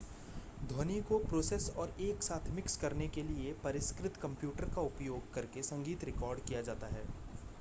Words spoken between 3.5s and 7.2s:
परिष्कृत कंप्यूटर का उपयोग करके संगीत रिकॉर्ड किया जाता है